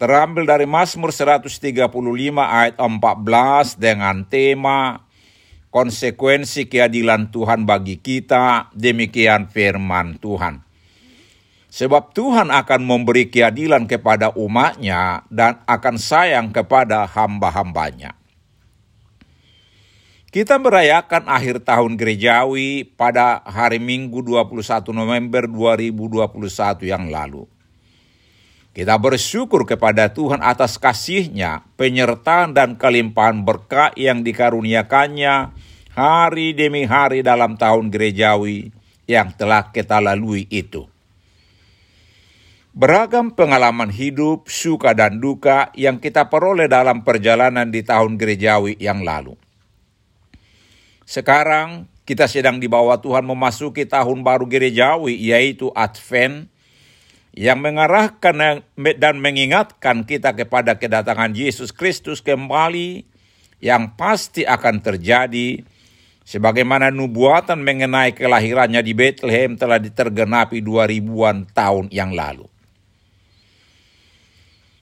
terambil 0.00 0.48
dari 0.48 0.64
Mazmur 0.64 1.12
135 1.12 1.60
ayat 2.40 2.80
14 2.80 3.76
dengan 3.76 4.24
tema 4.24 5.04
konsekuensi 5.68 6.72
keadilan 6.72 7.28
Tuhan 7.28 7.68
bagi 7.68 8.00
kita, 8.00 8.72
demikian 8.72 9.52
firman 9.52 10.16
Tuhan. 10.16 10.64
Sebab 11.70 12.16
Tuhan 12.16 12.48
akan 12.50 12.80
memberi 12.82 13.28
keadilan 13.30 13.86
kepada 13.86 14.32
umatnya 14.34 15.22
dan 15.30 15.60
akan 15.68 16.00
sayang 16.00 16.50
kepada 16.50 17.06
hamba-hambanya. 17.06 18.16
Kita 20.32 20.58
merayakan 20.58 21.28
akhir 21.28 21.62
tahun 21.62 21.94
gerejawi 21.94 22.88
pada 22.96 23.44
hari 23.46 23.78
Minggu 23.78 24.22
21 24.24 24.90
November 24.96 25.46
2021 25.46 26.88
yang 26.88 27.06
lalu. 27.06 27.46
Kita 28.70 28.94
bersyukur 29.02 29.66
kepada 29.66 30.14
Tuhan 30.14 30.38
atas 30.46 30.78
kasihnya, 30.78 31.66
penyertaan 31.74 32.54
dan 32.54 32.78
kelimpahan 32.78 33.42
berkah 33.42 33.90
yang 33.98 34.22
dikaruniakannya 34.22 35.50
hari 35.98 36.54
demi 36.54 36.86
hari 36.86 37.26
dalam 37.26 37.58
tahun 37.58 37.90
gerejawi 37.90 38.70
yang 39.10 39.34
telah 39.34 39.74
kita 39.74 39.98
lalui 39.98 40.46
itu. 40.54 40.86
Beragam 42.70 43.34
pengalaman 43.34 43.90
hidup, 43.90 44.46
suka 44.46 44.94
dan 44.94 45.18
duka 45.18 45.74
yang 45.74 45.98
kita 45.98 46.30
peroleh 46.30 46.70
dalam 46.70 47.02
perjalanan 47.02 47.66
di 47.66 47.82
tahun 47.82 48.14
gerejawi 48.14 48.78
yang 48.78 49.02
lalu. 49.02 49.34
Sekarang 51.02 51.90
kita 52.06 52.30
sedang 52.30 52.62
dibawa 52.62 53.02
Tuhan 53.02 53.26
memasuki 53.26 53.82
tahun 53.86 54.22
baru 54.22 54.46
gerejawi 54.46 55.18
yaitu 55.18 55.74
Advent 55.74 56.49
yang 57.30 57.62
mengarahkan 57.62 58.66
dan 58.74 59.14
mengingatkan 59.22 60.02
kita 60.02 60.34
kepada 60.34 60.74
kedatangan 60.74 61.30
Yesus 61.30 61.70
Kristus 61.70 62.18
kembali 62.18 63.06
yang 63.62 63.94
pasti 63.94 64.42
akan 64.42 64.82
terjadi 64.82 65.62
sebagaimana 66.26 66.90
nubuatan 66.90 67.62
mengenai 67.62 68.16
kelahirannya 68.16 68.82
di 68.82 68.92
Bethlehem 68.96 69.54
telah 69.54 69.78
ditergenapi 69.78 70.58
dua 70.58 70.90
ribuan 70.90 71.46
tahun 71.46 71.86
yang 71.94 72.10
lalu. 72.10 72.50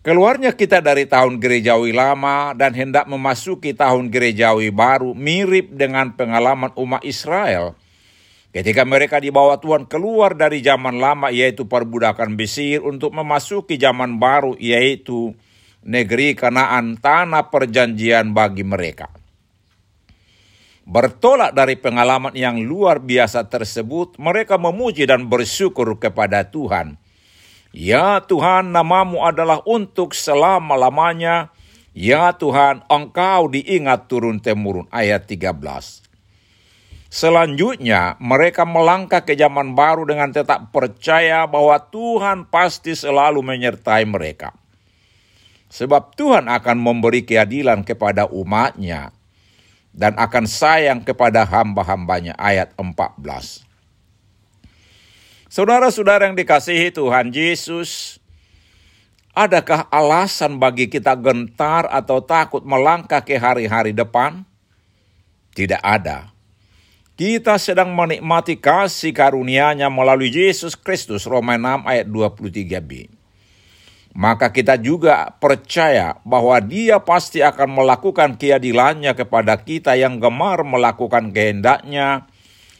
Keluarnya 0.00 0.56
kita 0.56 0.80
dari 0.80 1.04
tahun 1.04 1.36
gerejawi 1.36 1.92
lama 1.92 2.56
dan 2.56 2.72
hendak 2.72 3.04
memasuki 3.04 3.76
tahun 3.76 4.08
gerejawi 4.08 4.72
baru 4.72 5.12
mirip 5.12 5.76
dengan 5.76 6.16
pengalaman 6.16 6.72
umat 6.72 7.04
Israel 7.04 7.76
ketika 8.50 8.82
mereka 8.86 9.18
dibawa 9.18 9.58
Tuhan 9.58 9.86
keluar 9.86 10.38
dari 10.38 10.62
zaman 10.62 10.98
lama 10.98 11.30
yaitu 11.34 11.66
perbudakan 11.66 12.34
Mesir 12.34 12.82
untuk 12.82 13.14
memasuki 13.14 13.78
zaman 13.78 14.20
baru 14.20 14.58
yaitu 14.58 15.34
negeri 15.82 16.36
Kanaan 16.36 16.98
tanah 16.98 17.48
perjanjian 17.48 18.34
bagi 18.36 18.66
mereka. 18.66 19.10
Bertolak 20.84 21.54
dari 21.54 21.78
pengalaman 21.78 22.34
yang 22.34 22.58
luar 22.66 22.98
biasa 22.98 23.46
tersebut, 23.46 24.18
mereka 24.18 24.58
memuji 24.58 25.06
dan 25.06 25.30
bersyukur 25.30 25.86
kepada 26.02 26.42
Tuhan 26.50 26.98
Ya 27.70 28.18
Tuhan, 28.18 28.74
namamu 28.74 29.22
adalah 29.22 29.62
untuk 29.62 30.10
selama-lamanya. 30.10 31.54
Ya 31.94 32.34
Tuhan, 32.34 32.82
engkau 32.90 33.46
diingat 33.46 34.10
turun-temurun. 34.10 34.90
Ayat 34.90 35.30
13. 35.30 36.09
Selanjutnya, 37.10 38.14
mereka 38.22 38.62
melangkah 38.62 39.26
ke 39.26 39.34
zaman 39.34 39.74
baru 39.74 40.06
dengan 40.06 40.30
tetap 40.30 40.70
percaya 40.70 41.42
bahwa 41.50 41.74
Tuhan 41.90 42.46
pasti 42.46 42.94
selalu 42.94 43.42
menyertai 43.42 44.06
mereka. 44.06 44.54
Sebab 45.74 46.14
Tuhan 46.14 46.46
akan 46.46 46.78
memberi 46.78 47.26
keadilan 47.26 47.82
kepada 47.82 48.30
umatnya 48.30 49.10
dan 49.90 50.14
akan 50.14 50.46
sayang 50.46 51.02
kepada 51.02 51.42
hamba-hambanya. 51.42 52.38
Ayat 52.38 52.78
14. 52.78 53.66
Saudara-saudara 55.50 56.30
yang 56.30 56.38
dikasihi 56.38 56.94
Tuhan 56.94 57.34
Yesus, 57.34 58.22
adakah 59.34 59.90
alasan 59.90 60.62
bagi 60.62 60.86
kita 60.86 61.18
gentar 61.18 61.90
atau 61.90 62.22
takut 62.22 62.62
melangkah 62.62 63.18
ke 63.18 63.34
hari-hari 63.34 63.90
depan? 63.90 64.46
Tidak 65.50 65.82
ada. 65.82 66.30
Kita 67.20 67.60
sedang 67.60 67.92
menikmati 67.92 68.56
kasih 68.56 69.12
karunia-Nya 69.12 69.92
melalui 69.92 70.32
Yesus 70.32 70.72
Kristus, 70.72 71.28
Roma 71.28 71.60
6 71.60 71.84
ayat 71.84 72.08
23b. 72.08 73.12
Maka 74.16 74.48
kita 74.48 74.80
juga 74.80 75.28
percaya 75.36 76.16
bahwa 76.24 76.56
dia 76.64 76.96
pasti 77.04 77.44
akan 77.44 77.76
melakukan 77.76 78.40
keadilannya 78.40 79.12
kepada 79.12 79.60
kita 79.60 80.00
yang 80.00 80.16
gemar 80.16 80.64
melakukan 80.64 81.28
kehendaknya, 81.28 82.24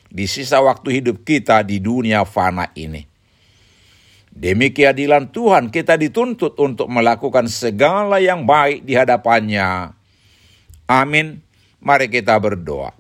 di 0.08 0.24
sisa 0.24 0.64
waktu 0.64 1.04
hidup 1.04 1.20
kita 1.20 1.60
di 1.60 1.76
dunia 1.76 2.24
fana 2.24 2.72
ini. 2.72 3.04
Demi 4.32 4.72
keadilan 4.72 5.28
Tuhan 5.36 5.68
kita 5.68 6.00
dituntut 6.00 6.56
untuk 6.56 6.88
melakukan 6.88 7.44
segala 7.44 8.16
yang 8.24 8.48
baik 8.48 8.88
di 8.88 8.96
hadapannya. 8.96 9.92
Amin. 10.88 11.44
Mari 11.84 12.08
kita 12.08 12.40
berdoa. 12.40 12.99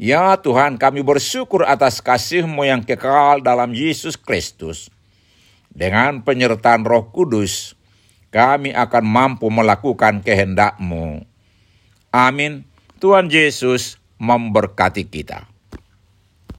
Ya 0.00 0.32
Tuhan 0.40 0.80
kami 0.80 1.04
bersyukur 1.04 1.60
atas 1.68 2.00
kasih-Mu 2.00 2.64
yang 2.64 2.80
kekal 2.80 3.44
dalam 3.44 3.76
Yesus 3.76 4.16
Kristus. 4.16 4.88
Dengan 5.68 6.24
penyertaan 6.24 6.88
roh 6.88 7.12
kudus, 7.12 7.76
kami 8.32 8.72
akan 8.72 9.04
mampu 9.04 9.52
melakukan 9.52 10.24
kehendak-Mu. 10.24 11.20
Amin. 12.16 12.64
Tuhan 12.96 13.28
Yesus 13.28 14.00
memberkati 14.16 15.04
kita. 15.04 15.49